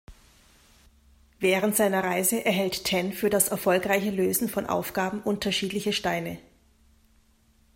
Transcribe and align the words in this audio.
Während 1.37 1.75
seiner 1.75 2.03
Reise 2.03 2.43
erhält 2.43 2.85
Ten 2.85 3.13
für 3.13 3.29
das 3.29 3.49
erfolgreiche 3.49 4.09
Lösen 4.09 4.49
von 4.49 4.65
Aufgaben 4.65 5.21
unterschiedliche 5.21 5.93
Steine. 5.93 6.39